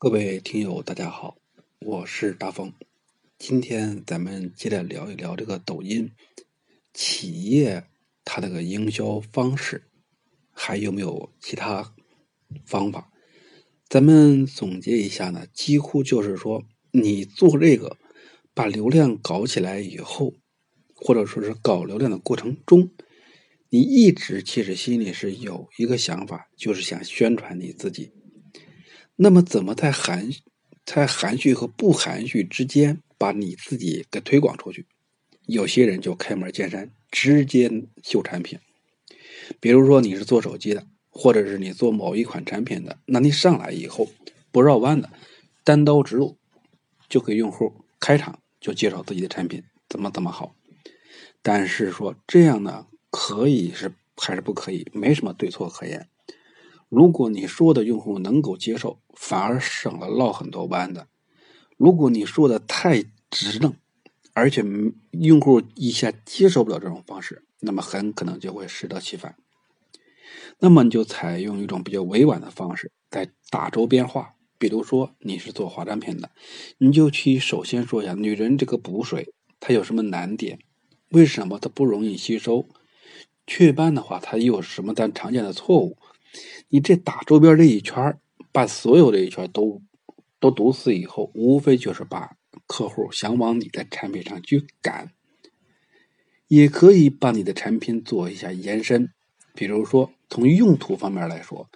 [0.00, 1.38] 各位听友，大家好，
[1.80, 2.72] 我是大风。
[3.36, 6.12] 今天咱们接着聊一聊这个抖音
[6.94, 7.82] 企业
[8.24, 9.88] 它这个营销方式，
[10.52, 11.92] 还有没有其他
[12.64, 13.10] 方法？
[13.88, 16.62] 咱们总结一下呢，几乎就是说，
[16.92, 17.96] 你做这个
[18.54, 20.32] 把流量搞起来以后，
[20.94, 22.92] 或者说是搞流量的过程中，
[23.68, 28.12] 你一直其实心里是有一个想法，就是想宣传你自己。
[29.20, 30.30] 那么，怎么在含
[30.86, 34.86] 在含蓄和不含蓄之间把你自己给推广出去？
[35.46, 37.68] 有些人就开门见山，直接
[38.04, 38.60] 秀产品。
[39.58, 44.08] 比如说你是做手机的，或者是你做某一款产品的，那你上来以后
[44.52, 45.10] 不绕弯的，
[45.64, 46.38] 单刀直入，
[47.08, 50.54] 就给用户开场就介绍自己的产品怎么怎么好。
[51.42, 54.86] 但是说这样呢，可以是还是不可以？
[54.92, 56.08] 没什么对错可言。
[56.88, 61.08] 如果你说的用户能够接受，反而省了绕很多弯的。
[61.76, 63.74] 如果你说的太直愣，
[64.32, 64.64] 而且
[65.12, 69.36] 用户一下接受不了这种方式，那么很可能就会适得其反。
[70.60, 74.34] 那么你就采用一种比较委婉的方式，在打周边化。
[74.58, 76.30] 比如说你是做化妆品的，
[76.78, 80.58] 你就去首先说一下女人这个补水它有什么难点，
[81.10, 82.66] 为什么它不容易吸收？
[83.46, 85.96] 雀斑的话，它又有什么咱常见的错误？
[86.68, 88.18] 你这打周边这一圈
[88.52, 89.82] 把所有这一圈都
[90.40, 95.12] 都堵死以后，无非就是把客户想往你的产品上去赶。
[96.46, 99.10] 也可以把你的产品做一下延伸，
[99.54, 101.68] 比如说从用途方面来说，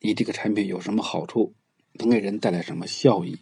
[0.00, 1.54] 你这个产品有什么好处，
[1.94, 3.38] 能给人带来什么效益？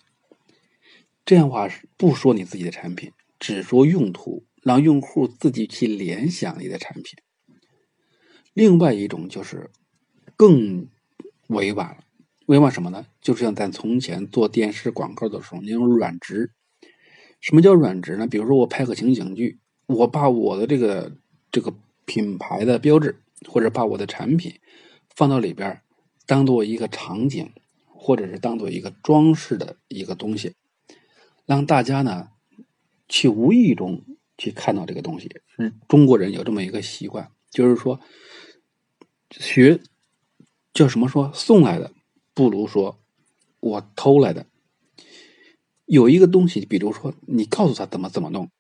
[1.27, 7.19] 这样话不说你自己的产品，只说用途，让用户自己去联想你的产品。
[8.55, 9.70] 另外一种就是。
[10.39, 10.86] 更
[11.48, 12.05] 委婉了，
[12.47, 13.05] 委婉什么呢？
[13.20, 16.53] 就是像咱从前做电视广告的时候那种软直。
[17.41, 18.28] 什么叫软直呢？
[18.28, 21.16] 比如说我拍个情景剧，我把我的这个
[21.50, 23.16] 这个品牌的标志，
[23.48, 24.60] 或者把我的产品
[25.16, 25.81] 放到里边，
[26.25, 27.50] 当做一个场景，
[27.87, 30.54] 或者是当做一个装饰的一个东西，
[31.47, 32.28] 让大家呢
[33.09, 34.04] 去无意中
[34.37, 35.28] 去看到这个东西。
[35.88, 37.98] 中国人有这么一个习惯，就是说
[39.32, 39.81] 学。
[40.72, 41.08] 叫什么？
[41.08, 41.92] 说送来的，
[42.34, 42.98] 不如说
[43.60, 44.46] 我偷来的。
[45.86, 48.50] 有一个东西，比如说你告诉他怎么怎么弄，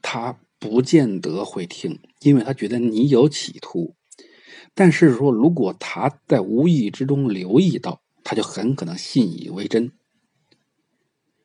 [0.00, 3.94] 他不见得会听，因为他觉得你有企图。
[4.74, 9.90] 但是说，如果他在无意之中留意到，他就很可能信以为真。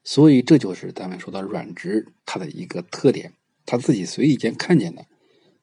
[0.04, 3.34] 所以这就是咱们说的软直它的一个特点，
[3.66, 5.06] 他自己随意间看见的，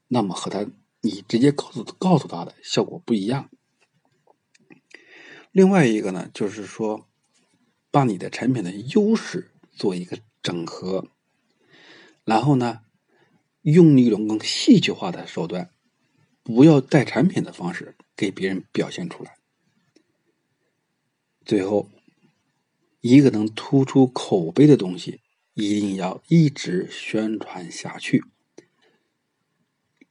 [0.09, 0.67] 那么和他
[1.03, 3.51] 你直接告诉告诉他的效果不一样。
[5.59, 7.09] 另外一个呢，就是说，
[7.91, 11.09] 把你的产品的优势做一个整合，
[12.25, 12.83] 然后呢，
[13.63, 15.71] 用一种更戏剧化的手段，
[16.45, 19.37] 不要带产品的方式给别人表现出来。
[21.45, 21.91] 最后，
[23.01, 25.23] 一个能突出口碑的东西，
[25.55, 28.23] 一定要一直宣传下去。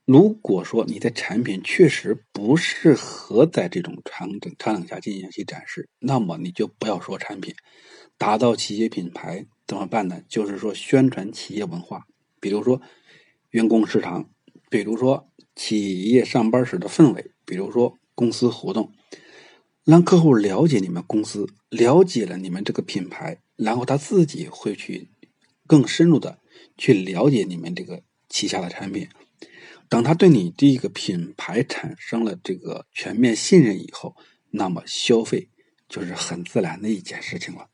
[0.08, 7.54] 如果说你的产品确实不适合在这种场景场景下进行去展示，那么你就不要说产品，
[8.18, 10.22] 打造企业品牌怎么办呢？
[10.30, 12.08] 就是说宣传企业文化，
[12.40, 12.82] 比如说
[13.50, 14.30] 员工食堂，
[14.70, 18.94] 比如说企业上班时的氛围，比如说公司活动，
[19.84, 25.10] 让客户了解你们公司，了解了你们这个品牌，然后他自己会去
[25.68, 26.40] 更深入的
[26.78, 29.10] 去了解你们这个旗下的产品。
[29.90, 34.16] 等他对你这个品牌产生了这个全面信任以后，
[34.52, 35.50] 那么消费
[35.88, 37.70] 就是很自然的一件事情了。